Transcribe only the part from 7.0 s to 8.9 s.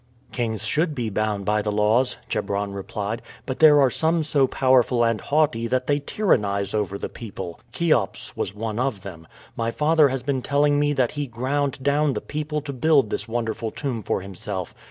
people. Cheops was one